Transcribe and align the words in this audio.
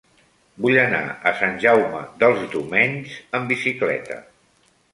Vull 0.65 0.77
anar 0.83 1.01
a 1.31 1.33
Sant 1.41 1.53
Jaume 1.67 2.01
dels 2.25 2.41
Domenys 2.55 3.15
amb 3.41 3.49
bicicleta. 3.55 4.21